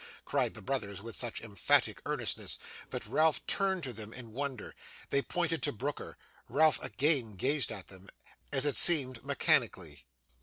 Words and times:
cried 0.25 0.55
the 0.55 0.63
brothers, 0.63 0.99
with 0.99 1.15
such 1.15 1.41
emphatic 1.41 2.01
earnestness, 2.07 2.57
that 2.89 3.05
Ralph 3.05 3.45
turned 3.45 3.83
to 3.83 3.93
them 3.93 4.13
in 4.15 4.33
wonder. 4.33 4.73
They 5.11 5.21
pointed 5.21 5.61
to 5.61 5.71
Brooker. 5.71 6.17
Ralph 6.49 6.81
again 6.83 7.35
gazed 7.35 7.71
at 7.71 7.91
him: 7.91 8.09
as 8.51 8.65
it 8.65 8.77
seemed 8.77 9.23
mechanically. 9.23 10.07